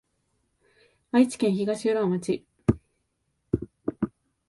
[1.11, 2.43] 愛知県東浦町